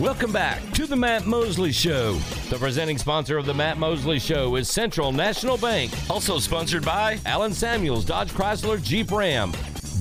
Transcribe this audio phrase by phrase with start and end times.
[0.00, 2.14] Welcome back to the Matt Mosley Show.
[2.50, 5.92] The presenting sponsor of the Matt Mosley Show is Central National Bank.
[6.10, 9.52] Also sponsored by Allen Samuels, Dodge Chrysler, Jeep Ram.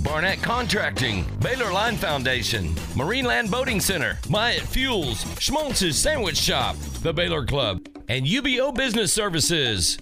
[0.04, 7.46] Barnett Contracting, Baylor Line Foundation, Marineland Boating Center, Myatt Fuels, Schmaltz's Sandwich Shop, the Baylor
[7.46, 10.00] Club, and UBO Business Services.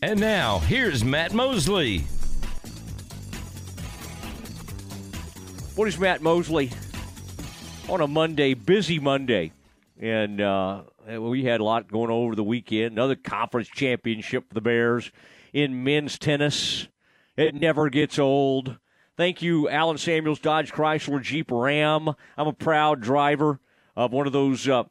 [0.00, 1.98] And now, here's Matt Mosley.
[5.76, 6.70] What is Matt Mosley
[7.88, 9.52] on a Monday, busy Monday?
[10.00, 10.82] And uh,
[11.18, 12.92] we had a lot going over the weekend.
[12.92, 15.12] Another conference championship for the Bears
[15.52, 16.88] in men's tennis.
[17.36, 18.78] It never gets old.
[19.16, 22.08] Thank you, Allen Samuels, Dodge Chrysler Jeep Ram.
[22.36, 23.60] I'm a proud driver
[23.96, 24.68] of one of those.
[24.68, 24.84] Uh,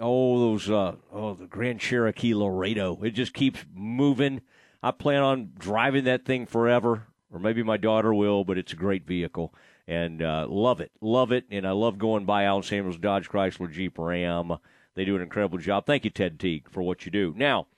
[0.00, 0.70] oh, those.
[0.70, 2.98] Uh, oh, the Grand Cherokee Laredo.
[3.02, 4.40] It just keeps moving.
[4.82, 8.44] I plan on driving that thing forever, or maybe my daughter will.
[8.44, 9.52] But it's a great vehicle,
[9.88, 13.72] and uh, love it, love it, and I love going by Allen Samuels, Dodge Chrysler
[13.72, 14.58] Jeep Ram.
[14.94, 15.86] They do an incredible job.
[15.86, 17.32] Thank you, Ted Teague, for what you do.
[17.36, 17.68] Now,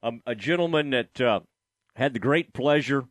[0.00, 1.40] um, a gentleman that uh,
[1.96, 3.06] had the great pleasure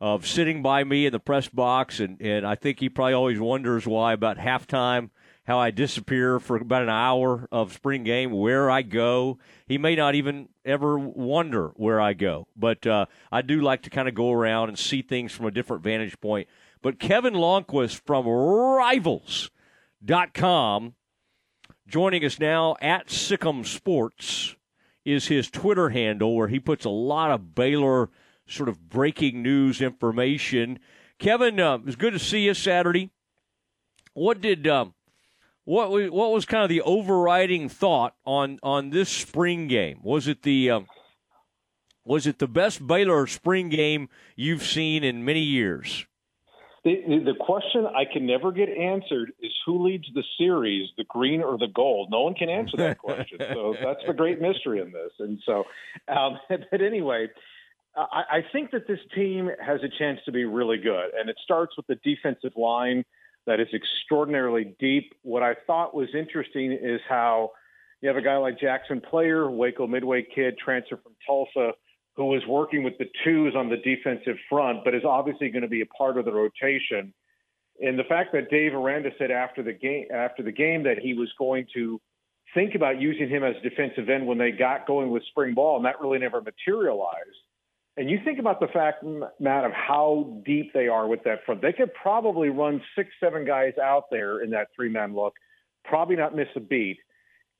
[0.00, 3.40] of sitting by me in the press box, and, and I think he probably always
[3.40, 5.10] wonders why about halftime,
[5.44, 9.38] how I disappear for about an hour of spring game, where I go.
[9.66, 13.90] He may not even ever wonder where I go, but uh, I do like to
[13.90, 16.46] kind of go around and see things from a different vantage point.
[16.82, 19.54] But Kevin Lonnquist from Rivals.com
[21.86, 24.56] joining us now at Sick'em Sports
[25.04, 28.10] is his Twitter handle where he puts a lot of Baylor–
[28.46, 30.78] sort of breaking news information.
[31.18, 33.10] Kevin, uh, it was good to see you Saturday.
[34.14, 34.94] What did um,
[35.64, 40.00] what what was kind of the overriding thought on on this spring game?
[40.02, 40.86] Was it the um,
[42.04, 46.06] was it the best Baylor spring game you've seen in many years?
[46.84, 51.40] The, the question I can never get answered is who leads the series, the green
[51.40, 52.08] or the gold.
[52.10, 53.38] No one can answer that question.
[53.38, 55.12] so that's the great mystery in this.
[55.20, 55.64] And so,
[56.08, 57.28] um, but anyway,
[57.96, 61.36] I, I think that this team has a chance to be really good, and it
[61.44, 63.04] starts with the defensive line
[63.46, 65.12] that is extraordinarily deep.
[65.22, 67.52] What I thought was interesting is how
[68.00, 71.72] you have a guy like Jaxon Player, Waco Midway kid, transfer from Tulsa,
[72.14, 75.68] who was working with the twos on the defensive front, but is obviously going to
[75.68, 77.12] be a part of the rotation.
[77.80, 81.14] And the fact that Dave Aranda said after the game after the game that he
[81.14, 82.00] was going to
[82.54, 85.84] think about using him as defensive end when they got going with spring ball, and
[85.86, 87.40] that really never materialized.
[87.96, 89.04] And you think about the fact,
[89.38, 91.60] Matt, of how deep they are with that front.
[91.60, 95.34] They could probably run six, seven guys out there in that three man look,
[95.84, 96.98] probably not miss a beat.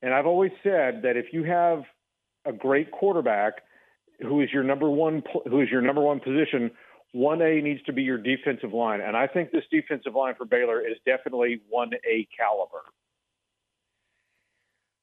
[0.01, 1.83] And I've always said that if you have
[2.45, 3.61] a great quarterback
[4.23, 6.71] who is your number one, who is your number one position,
[7.11, 9.01] one A needs to be your defensive line.
[9.01, 12.83] And I think this defensive line for Baylor is definitely one A caliber.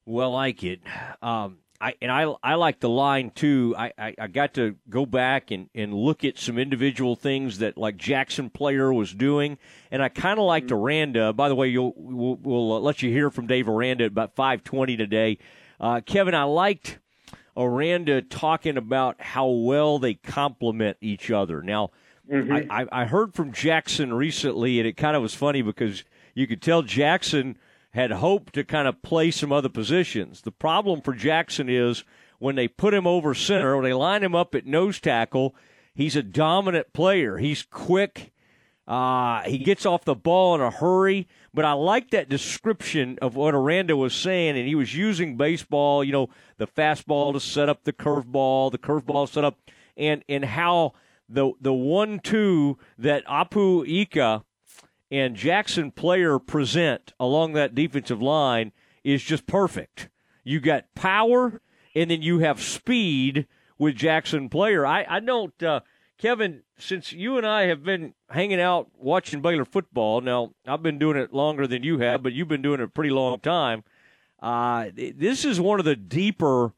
[0.07, 0.81] Well, I like it.
[1.23, 3.75] Um, I and I I like the line too.
[3.79, 7.79] I, I, I, got to go back and, and look at some individual things that
[7.79, 9.57] like Jaxon Player was doing,
[9.91, 10.71] and I kind of liked.
[10.73, 11.33] Aranda.
[11.33, 14.35] By the way, you'll we'll, we'll uh, let you hear from Dave Aranda at about
[14.35, 15.39] five twenty today.
[15.79, 16.99] Uh, Kevin, I liked
[17.57, 21.63] Aranda talking about how well they complement each other.
[21.63, 21.91] Now,
[22.31, 22.71] mm-hmm.
[22.71, 26.63] I, I heard from Jaxon recently, and it kind of was funny because you could
[26.63, 27.57] tell Jaxon
[27.91, 30.43] had hoped to kind of play some other positions.
[30.43, 32.05] The problem for Jaxon is
[32.39, 35.55] when they put him over center, when they line him up at nose tackle,
[35.95, 37.39] he's a dominant player.
[37.39, 38.33] He's quick.
[38.91, 41.29] Uh, he gets off the ball in a hurry.
[41.55, 46.03] But I like that description of what Aranda was saying, and he was using baseball,
[46.03, 46.29] you know,
[46.59, 49.59] the fastball to set up the curveball, the curveball set up,
[49.97, 50.95] and and how
[51.29, 54.43] the the one two that Apu Ika
[55.09, 58.73] and Jaxon Player present along that defensive line
[59.05, 60.09] is just perfect.
[60.43, 61.61] You got power,
[61.95, 63.47] and then you have speed
[63.79, 64.85] with Jaxon Player.
[64.85, 65.81] I, I don't, uh,
[66.21, 70.99] Kevin, since you and I have been hanging out watching Baylor football, now I've been
[70.99, 73.85] doing it longer than you have, but you've been doing it a pretty long time.
[74.39, 76.75] Uh, this is one of the deeper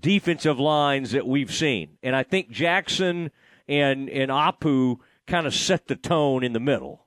[0.00, 1.98] defensive lines that we've seen.
[2.02, 3.30] And I think Jaxon
[3.68, 4.96] and, and Apu
[5.28, 7.06] kind of set the tone in the middle.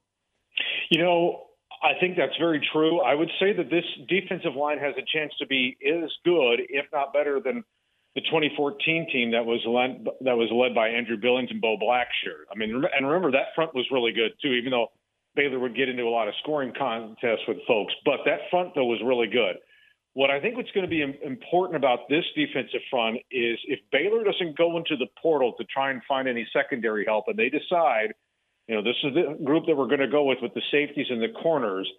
[0.89, 1.47] You know,
[1.83, 3.01] I think that's very true.
[3.01, 6.85] I would say that this defensive line has a chance to be as good, if
[6.93, 7.65] not better, than
[8.17, 12.49] the 2014 team that was led that was led by Andrew Billings and Beau Blackshear.
[12.49, 14.89] I mean, and remember that front was really good too, even though
[15.35, 17.93] Baylor would get into a lot of scoring contests with folks.
[18.03, 19.61] But that front though was really good.
[20.13, 24.23] What I think what's going to be important about this defensive front is if Baylor
[24.23, 28.13] doesn't go into the portal to try and find any secondary help, and they decide–
[28.67, 31.07] you know, this is the group that we're going to go with with the safeties
[31.09, 31.89] and the corners.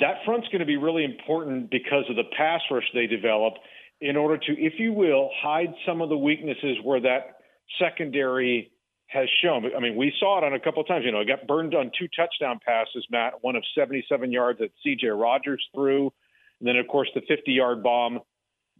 [0.00, 3.54] that front's going to be really important because of the pass rush they develop
[4.02, 7.36] in order to, if you will, hide some of the weaknesses where that
[7.80, 8.72] secondary
[9.06, 9.64] has shown.
[9.76, 11.04] I mean, we saw it on a couple of times.
[11.04, 14.70] You know, it got burned on two touchdown passes, Matt, one of 77 yards that
[14.82, 15.06] C.J.
[15.06, 16.12] Rogers threw,
[16.58, 18.20] and then, of course, the 50 yard bomb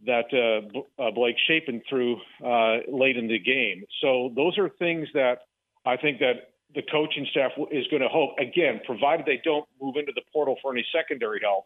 [0.05, 3.85] that uh, uh, Blake Shapen threw uh, late in the game.
[4.01, 5.39] So those are things that
[5.85, 9.95] I think that the coaching staff is going to hope again, provided they don't move
[9.95, 11.65] into the portal for any secondary help.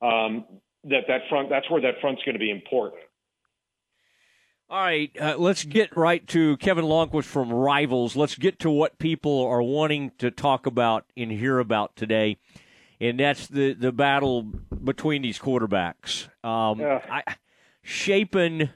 [0.00, 0.46] Um,
[0.88, 3.02] that that front that's where that front's going to be important.
[4.68, 8.16] All right, uh, let's get right to Kevin Lonnquist from Rivals.
[8.16, 12.38] Let's get to what people are wanting to talk about and hear about today,
[13.00, 16.28] and that's the the battle between these quarterbacks.
[16.44, 17.00] Um, yeah.
[17.08, 17.36] I,
[17.82, 18.70] Shapen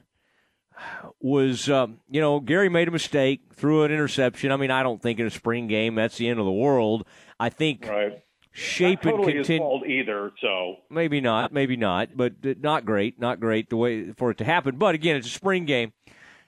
[1.19, 4.51] was, um, you know, Gary made a mistake, threw an interception.
[4.51, 7.05] I mean, I don't think in a spring game that's the end of the world.
[7.39, 8.23] I think right.
[8.51, 10.31] Shapen totally continue either.
[10.41, 14.45] So maybe not, maybe not, but not great, not great the way for it to
[14.45, 14.77] happen.
[14.77, 15.93] But again, it's a spring game.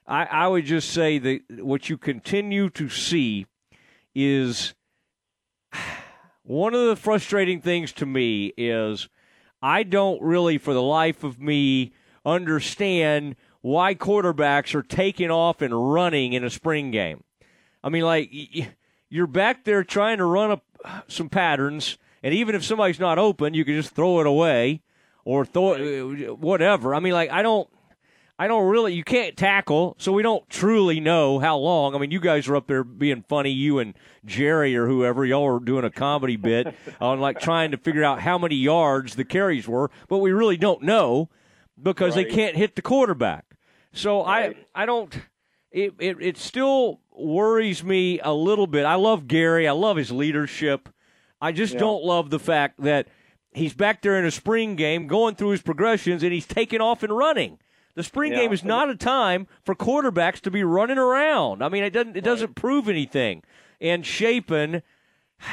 [0.05, 3.45] I, I would just say that what you continue to see
[4.13, 4.73] is
[6.43, 9.07] one of the frustrating things to me is
[9.61, 11.93] I don't really, for the life of me,
[12.25, 17.23] understand why quarterbacks are taking off and running in a spring game.
[17.81, 18.29] I mean, like
[19.09, 20.63] you're back there trying to run up
[21.07, 24.81] some patterns, and even if somebody's not open, you can just throw it away
[25.25, 26.95] or throw it, whatever.
[26.95, 27.69] I mean, like I don't.
[28.39, 31.93] I don't really, you can't tackle, so we don't truly know how long.
[31.93, 33.93] I mean, you guys are up there being funny, you and
[34.25, 38.21] Jerry or whoever, y'all are doing a comedy bit on like trying to figure out
[38.21, 41.29] how many yards the carries were, but we really don't know
[41.81, 42.27] because right.
[42.27, 43.45] they can't hit the quarterback.
[43.93, 44.57] So right.
[44.73, 45.15] I I don't
[45.71, 48.85] it, it it still worries me a little bit.
[48.85, 49.67] I love Gary.
[49.67, 50.89] I love his leadership.
[51.41, 51.79] I just yeah.
[51.79, 53.07] don't love the fact that
[53.53, 57.03] he's back there in a spring game going through his progressions and he's taking off
[57.03, 57.59] and running.
[57.95, 58.39] The spring yeah.
[58.39, 61.63] game is not a time for quarterbacks to be running around.
[61.63, 63.43] I mean, it doesn't it doesn't prove anything.
[63.79, 64.81] And Shapen,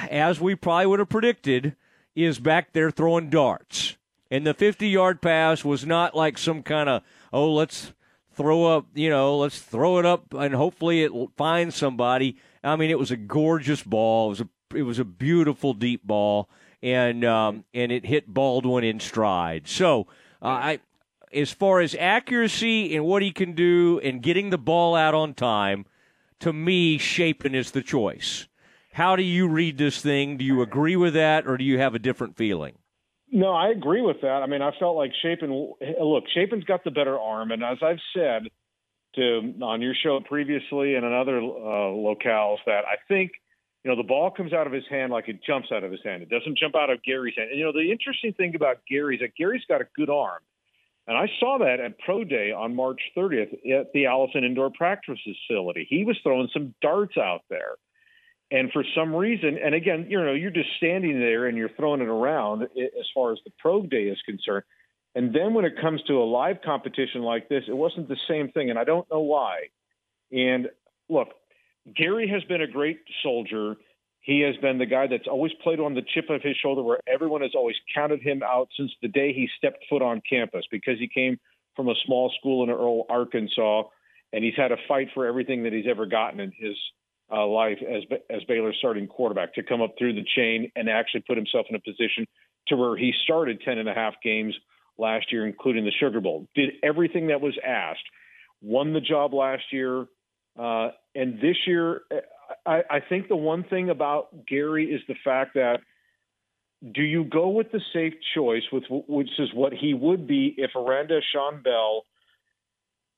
[0.08, 1.76] as we probably would have predicted,
[2.14, 3.96] is back there throwing darts.
[4.30, 7.02] And the 50 yard pass was not like some kind of,
[7.32, 7.92] oh, let's
[8.34, 12.36] throw up, you know, let's throw it up and hopefully it finds somebody.
[12.62, 14.26] I mean, it was a gorgeous ball.
[14.26, 16.48] It was a, it was a beautiful deep ball.
[16.82, 19.68] And, um, and it hit Baldwin in stride.
[19.68, 20.06] So,
[20.40, 20.80] uh, I,
[21.32, 25.34] as far as accuracy and what he can do and getting the ball out on
[25.34, 25.86] time,
[26.40, 28.48] to me, Shapen is the choice.
[28.92, 30.36] How do you read this thing?
[30.36, 32.78] Do you agree with that, or do you have a different feeling?
[33.32, 34.42] No, I agree with that.
[34.42, 35.50] I mean, I felt like Shapen.
[35.50, 38.48] Look, Shapen's got the better arm, and as I've said
[39.14, 43.30] to on your show previously and in other uh, locales, that I think
[43.84, 46.00] you know the ball comes out of his hand like it jumps out of his
[46.04, 46.22] hand.
[46.22, 47.50] It doesn't jump out of Gary's hand.
[47.50, 50.40] And you know the interesting thing about Gary is that Gary's got a good arm,
[51.06, 55.18] and I saw that at Pro Day on March 30th at the Allison Indoor Practice
[55.22, 55.86] Facility.
[55.88, 57.76] He was throwing some darts out there.
[58.50, 62.00] And for some reason, and again, you know, you're just standing there and you're throwing
[62.00, 64.64] it around as far as the pro day is concerned.
[65.14, 68.50] And then when it comes to a live competition like this, it wasn't the same
[68.50, 68.70] thing.
[68.70, 69.68] And I don't know why.
[70.32, 70.68] And
[71.08, 71.28] look,
[71.96, 73.76] Gary has been a great soldier.
[74.20, 77.00] He has been the guy that's always played on the chip of his shoulder where
[77.06, 80.98] everyone has always counted him out since the day he stepped foot on campus because
[80.98, 81.38] he came
[81.74, 83.84] from a small school in Earle, Arkansas,
[84.32, 86.76] and he's had a fight for everything that he's ever gotten in his
[87.32, 91.22] uh, life as as Baylor's starting quarterback to come up through the chain and actually
[91.26, 92.26] put himself in a position
[92.68, 94.54] to where he started 10 and a half games
[94.98, 96.46] last year, including the Sugar Bowl.
[96.54, 98.04] Did everything that was asked,
[98.60, 100.06] won the job last year,
[100.58, 102.02] uh, and this year,
[102.66, 105.80] I, I think the one thing about Gary is the fact that
[106.92, 110.70] do you go with the safe choice, with which is what he would be if
[110.74, 112.04] Aranda Shawn Bell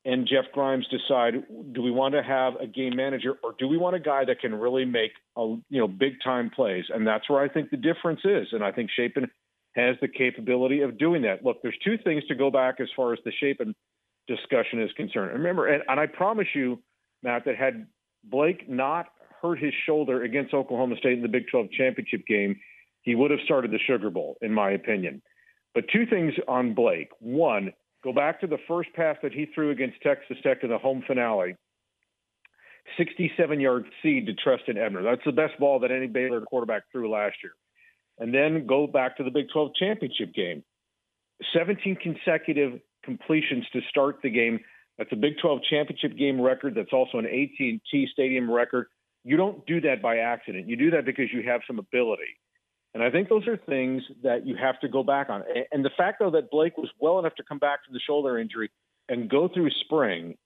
[0.05, 1.35] and Jeff Grimes decide
[1.73, 4.41] do we want to have a game manager or do we want a guy that
[4.41, 7.77] can really make a you know big time plays and that's where I think the
[7.77, 9.31] difference is and I think Shapen
[9.75, 11.43] has the capability of doing that.
[11.45, 13.75] Look, there's two things to go back as far as the Shapen
[14.29, 15.33] discussion is concerned.
[15.33, 16.81] Remember and, and I promise you
[17.23, 17.87] Matt that had
[18.25, 19.07] Blake not
[19.41, 22.61] hurt his shoulder against Oklahoma State in the Big 12 championship game,
[23.03, 25.23] he would have started the Sugar Bowl in my opinion.
[25.75, 27.09] But two things on Blake.
[27.19, 30.79] One, Go back to the first pass that he threw against Texas Tech in the
[30.79, 31.57] home finale.
[32.99, 35.03] 67 yard seed to Trestan Ebner.
[35.03, 37.53] That's the best ball that any Baylor quarterback threw last year.
[38.19, 40.65] And then go back to the Big 12 championship game.
[41.55, 44.61] 17 consecutive completions to start the game.
[44.99, 46.75] That's a Big 12 championship game record.
[46.75, 48.87] That's also an AT&T Stadium record.
[49.25, 50.69] You don't do that by accident.
[50.69, 52.37] You do that because you have some ability.
[52.95, 55.43] And I think those are things that you have to go back on.
[55.71, 58.39] And the fact, though, that Blake was well enough to come back from the shoulder
[58.39, 58.71] injury
[59.09, 60.37] and go through spring,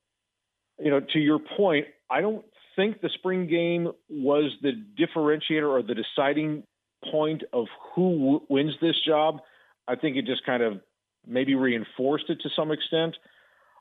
[0.79, 2.45] you know, to your point, I don't
[2.77, 6.63] think the spring game was the differentiator or the deciding
[7.11, 9.41] point of who w- wins this job.
[9.89, 10.81] I think it just kind of
[11.27, 13.17] maybe reinforced it to some extent.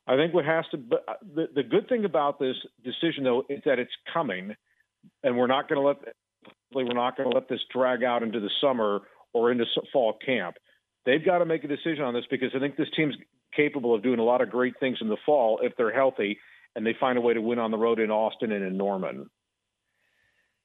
[0.07, 3.61] I think what has to, uh, the, the good thing about this decision though is
[3.65, 4.55] that it's coming,
[5.23, 6.15] and we're not going to let
[6.73, 9.01] we're not going to let this drag out into the summer
[9.33, 10.55] or into fall camp.
[11.05, 13.15] They've got to make a decision on this because I think this team's
[13.55, 16.37] capable of doing a lot of great things in the fall if they're healthy
[16.75, 19.29] and they find a way to win on the road in Austin and in Norman.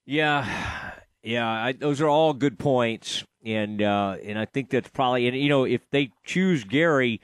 [0.07, 5.29] Yeah, yeah, I, those are all good points, and uh, and I think that's probably
[5.29, 7.21] and you know if they choose Gary.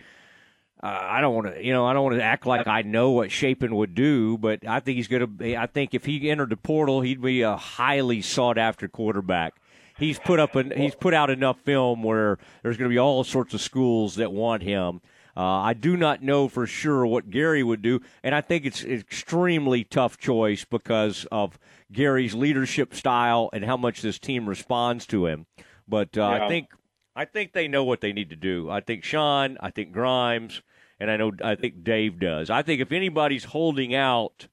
[0.86, 3.10] Uh, I don't want to, you know, I don't want to act like I know
[3.10, 5.56] what Shapen would do, but I think he's going to be.
[5.56, 9.54] I think if he entered the portal, he'd be a highly sought after quarterback.
[9.98, 13.24] He's put up an, he's put out enough film where there's going to be all
[13.24, 15.00] sorts of schools that want him.
[15.36, 18.82] Uh, I do not know for sure what Gary would do, and I think it's
[18.84, 21.58] an extremely tough choice because of
[21.90, 25.46] Gary's leadership style and how much this team responds to him.
[25.88, 26.44] But uh, yeah.
[26.44, 26.68] I think
[27.16, 28.70] I think they know what they need to do.
[28.70, 30.62] I think Shawn, I think Grimes,
[30.98, 32.50] and I know I think Dave does.
[32.50, 34.48] I think if anybody's holding out,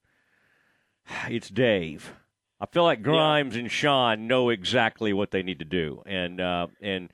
[1.28, 2.14] it's Dave.
[2.60, 3.62] I feel like Grimes yeah.
[3.62, 7.10] and Shawn know exactly what they need to do, and uh, and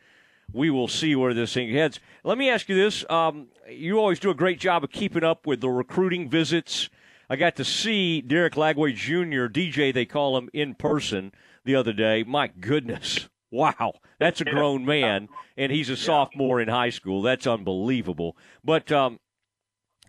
[0.54, 2.00] we will see where this thing heads.
[2.24, 5.48] Let me ask you this: um, You always do a great job of keeping up
[5.48, 6.90] with the recruiting visits.
[7.32, 11.32] I got to see Derek Lagway Jr., DJ, they call him, in person
[11.64, 12.24] the other day.
[12.24, 13.30] My goodness.
[13.52, 15.28] Wow, that's a grown man,
[15.58, 17.22] and he's a sophomore in high school.
[17.24, 18.38] That's unbelievable.
[18.64, 19.20] But um,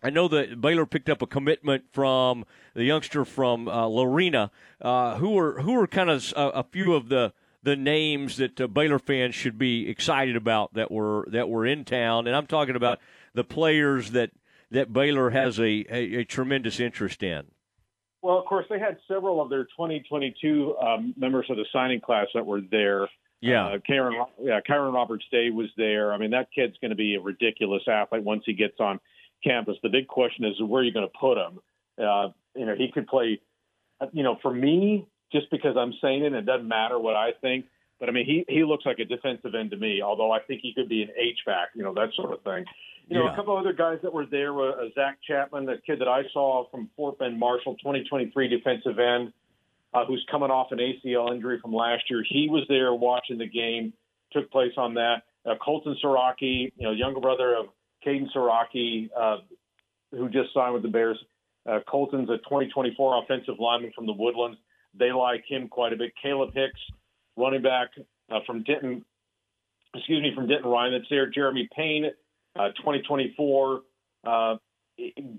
[0.02, 2.44] I know that Baylor picked up a commitment from
[2.75, 6.94] the youngster from uh, Lorena, uh, who are who were kind of a, a few
[6.94, 7.32] of the
[7.62, 11.85] the names that uh, Baylor fans should be excited about that were that were in
[11.85, 12.99] town, and I'm talking about
[13.35, 14.30] the players that
[14.70, 17.47] that Baylor has a, a, a tremendous interest in.
[18.23, 22.26] Well, of course, they had several of their 2022 um, members of the signing class
[22.35, 23.09] that were there.
[23.40, 26.12] Yeah, uh, Karen, yeah, Kyron Roberts Day was there.
[26.12, 29.00] I mean, that kid's going to be a ridiculous athlete once he gets on
[29.42, 29.76] campus.
[29.82, 31.59] The big question is where are you going to put him?
[31.99, 33.40] Uh, you know, he could play.
[34.12, 37.66] You know, for me, just because I'm saying it, it doesn't matter what I think.
[37.99, 40.02] But I mean, he he looks like a defensive end to me.
[40.02, 42.64] Although I think he could be an H back, you know, that sort of thing.
[43.09, 43.32] You know, yeah.
[43.32, 46.23] a couple other guys that were there were uh, Zach Chapman, the kid that I
[46.32, 49.32] saw from Fort Bend Marshall, 2023 defensive end,
[49.92, 52.25] uh, who's coming off an ACL injury from last year.
[52.28, 53.92] He was there watching the game,
[54.32, 55.23] took place on that.
[55.44, 57.66] Uh, Colton Soraki, you know, younger brother of
[58.06, 59.38] Caden Soraki, uh,
[60.12, 61.18] who just signed with the Bears.
[61.68, 64.59] Uh, Colton's a 2024 offensive lineman from the Woodlands.
[64.99, 66.12] They like him quite a bit.
[66.20, 66.80] Caleb Hicks,
[67.37, 67.88] running back
[68.30, 69.04] uh, from Denton,
[69.94, 71.28] excuse me, from Denton Ryan, that's there.
[71.30, 72.06] Jeremy Payne,
[72.59, 73.80] uh, 2024,
[74.26, 74.56] uh,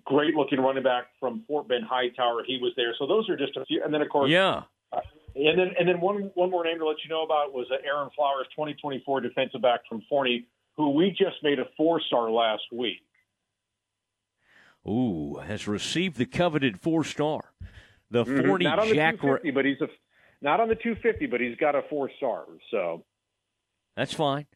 [0.05, 2.43] great looking running back from Fort Bend Hightower.
[2.45, 2.93] He was there.
[2.97, 3.83] So those are just a few.
[3.83, 4.63] And then, of course, yeah.
[4.91, 4.99] Uh,
[5.35, 7.75] and then, and then one one more name to let you know about was uh,
[7.85, 12.63] Aaron Flowers, 2024 defensive back from Forney, who we just made a four star last
[12.71, 13.01] week.
[14.87, 17.53] Ooh, has received the coveted four star.
[18.09, 18.47] The mm-hmm.
[18.47, 19.87] 40 not on the Jack but he's a
[20.41, 22.45] not on the 250, but he's got a four star.
[22.71, 23.05] So
[23.95, 24.47] that's fine.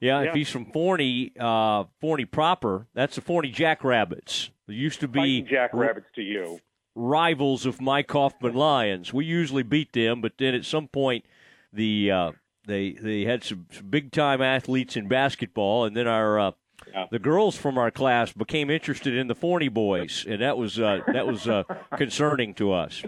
[0.00, 0.28] Yeah, yeah.
[0.28, 4.50] if he's from Forney, uh, Forney proper, that's the Forney Jackrabbits.
[4.66, 6.60] There used to be Jackrabbits to you.
[6.94, 9.12] Rivals of Mike Hoffman Lions.
[9.12, 11.24] We usually beat them, but then at some point,
[11.72, 12.32] the uh,
[12.66, 16.50] they they had some, some big time athletes in basketball, and then our uh,
[16.92, 17.06] yeah.
[17.10, 21.00] the girls from our class became interested in the Forney boys, and that was uh,
[21.12, 21.64] that was uh,
[21.96, 23.02] concerning to us.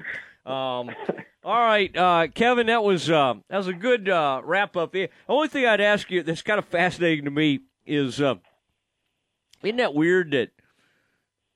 [0.49, 0.91] Um,
[1.45, 4.93] all right, uh, Kevin, that was uh, that was a good uh, wrap up.
[4.93, 8.37] The only thing I'd ask you that's kind of fascinating to me is, uh,
[9.63, 10.51] isn't that weird that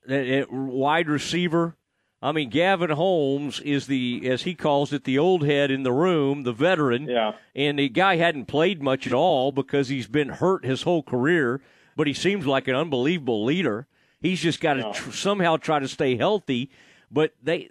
[0.05, 1.75] that wide receiver?
[2.21, 5.91] I mean, Gavin Holmes is the, as he calls it, the old head in the
[5.91, 7.09] room, the veteran.
[7.09, 7.33] Yeah.
[7.53, 11.59] And the guy hadn't played much at all because he's been hurt his whole career
[11.95, 13.87] but he seems like an unbelievable leader.
[14.19, 14.93] He's just got to no.
[14.93, 16.69] tr- somehow try to stay healthy.
[17.11, 17.69] But they,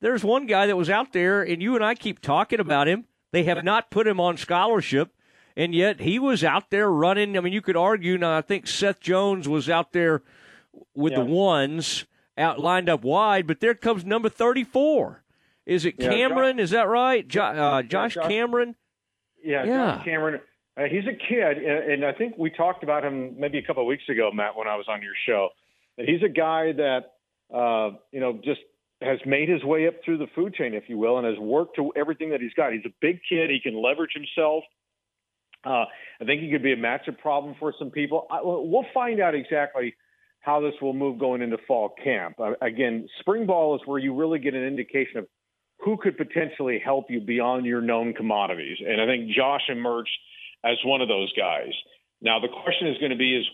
[0.00, 3.04] there's one guy that was out there, and you and I keep talking about him.
[3.32, 5.12] They have not put him on scholarship,
[5.56, 7.36] and yet he was out there running.
[7.36, 8.16] I mean, you could argue.
[8.16, 10.22] Now, I think Seth Jones was out there
[10.94, 11.20] with yeah.
[11.20, 12.06] the ones
[12.38, 15.22] out lined up wide, but there comes number 34.
[15.66, 16.56] Is it Cameron?
[16.56, 17.28] Yeah, Josh, Is that right?
[17.28, 18.74] Jo- uh, Josh, Josh, Cameron?
[19.44, 19.96] Yeah, yeah.
[19.96, 20.40] Josh Cameron.
[20.76, 23.88] Uh, he's a kid, and I think we talked about him maybe a couple of
[23.88, 25.48] weeks ago, Matt, when I was on your show.
[25.98, 27.14] And he's a guy that
[27.52, 28.60] uh, you know just
[29.00, 31.76] has made his way up through the food chain, if you will, and has worked
[31.76, 32.72] to everything that he's got.
[32.72, 33.50] He's a big kid.
[33.50, 34.64] He can leverage himself.
[35.64, 35.84] Uh,
[36.20, 38.26] I think he could be a matchup problem for some people.
[38.30, 39.94] I, we'll find out exactly
[40.40, 42.36] how this will move going into fall camp.
[42.40, 45.26] Uh, again, spring ball is where you really get an indication of
[45.80, 48.78] who could potentially help you beyond your known commodities.
[48.84, 50.10] And I think Josh emerged
[50.64, 51.72] as one of those guys.
[52.20, 53.44] Now, the question is going to be is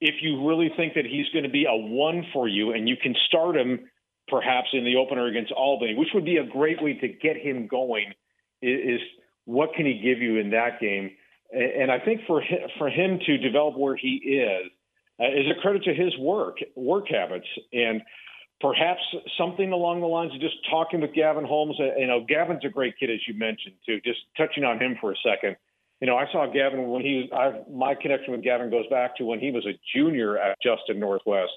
[0.00, 2.96] if you really think that he's going to be a one for you and you
[2.96, 3.90] can start him
[4.28, 7.66] perhaps in the opener against Albany, which would be a great way to get him
[7.66, 8.12] going,
[8.62, 9.00] is,
[9.44, 11.12] what can he give you in that game?
[11.52, 14.70] And I think for him, for him to develop where he is
[15.20, 18.02] uh, is a credit to his work work habits and
[18.60, 19.00] perhaps
[19.38, 21.76] something along the lines of just talking with Gavin Holmes.
[21.78, 24.00] Uh, you know, Gavin's a great kid as you mentioned too.
[24.04, 25.56] Just touching on him for a second.
[26.00, 29.24] You know, I saw Gavin when he I my connection with Gavin goes back to
[29.24, 31.52] when he was a junior at Justin Northwest,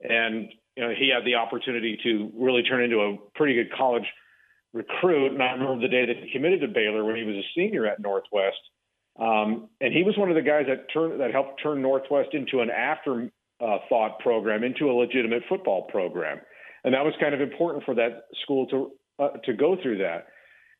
[0.00, 0.48] and
[0.80, 4.06] you know he had the opportunity to really turn into a pretty good college
[4.72, 5.32] recruit.
[5.32, 7.86] And I remember the day that he committed to Baylor when he was a senior
[7.86, 8.56] at Northwest
[9.18, 12.60] um, and he was one of the guys that turned that helped turn Northwest into
[12.60, 16.40] an afterthought program, into a legitimate football program,
[16.84, 20.28] and that was kind of important for that school to uh, to go through that.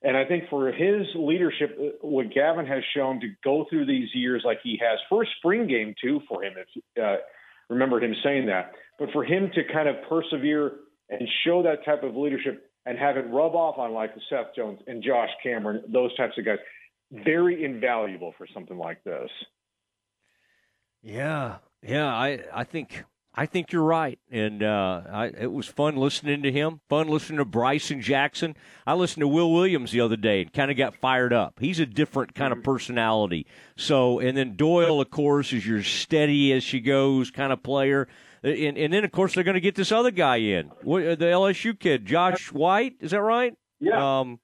[0.03, 4.09] And I think for his leadership, uh, what Gavin has shown to go through these
[4.15, 6.55] years like he has, first spring game too for him.
[6.57, 7.21] If uh,
[7.71, 10.73] remember him saying that, but for him to kind of persevere
[11.09, 14.81] and show that type of leadership and have it rub off on like Seth Jones
[14.87, 16.59] and Josh Cameron, those types of guys
[17.13, 19.31] very invaluable for something like this.
[21.03, 25.97] Yeah, yeah, I I think I think you're right, and uh, I, it was fun
[25.97, 26.81] listening to him.
[26.89, 28.57] Fun listening to Bryson Jackson.
[28.85, 31.61] I listened to Will Williams the other day and kind of got fired up.
[31.61, 32.73] He's a different kind of mm-hmm.
[32.73, 33.47] personality.
[33.77, 38.09] So, and then Doyle, of course, is your steady as she goes kind of player.
[38.43, 41.79] And, and then, of course, they're going to get this other guy in, the LSU
[41.79, 42.97] kid, Josh White.
[43.01, 43.55] Is that right?
[43.79, 44.21] Yeah.
[44.21, 44.41] Um,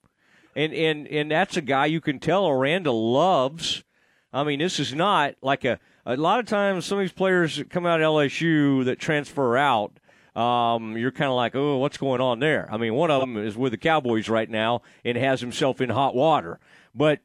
[0.55, 3.85] and and and that's a guy you can tell Aranda loves.
[4.33, 7.57] I mean, this is not like a a lot of times some of these players
[7.57, 9.99] that come out of LSU that transfer out.
[10.37, 12.69] Um, you're kind of like, oh, what's going on there?
[12.71, 15.89] I mean, one of them is with the Cowboys right now and has himself in
[15.89, 16.61] hot water.
[16.95, 17.21] But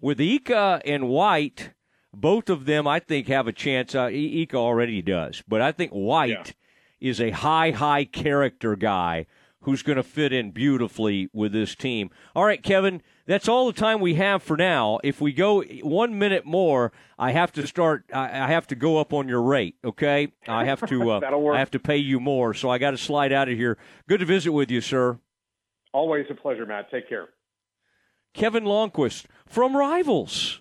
[0.00, 1.72] with Ika and White,
[2.14, 3.96] both of them, I think, have a chance.
[3.96, 6.54] Uh, Ika already does, but I think White
[7.00, 7.08] yeah.
[7.08, 9.26] is a high, high character guy
[9.62, 12.10] who's going to fit in beautifully with this team.
[12.34, 14.98] All right, Kevin, that's all the time we have for now.
[15.04, 18.04] If we go one minute more, I have to start.
[18.12, 19.76] I have to go up on your rate.
[19.84, 21.10] Okay, I have to.
[21.12, 23.78] Uh, I have to pay you more, so I got to slide out of here.
[24.08, 25.18] Good to visit with you, sir.
[25.92, 26.90] Always a pleasure, Matt.
[26.90, 27.28] Take care.
[28.34, 30.58] Kevin Lonnquist from Rivals.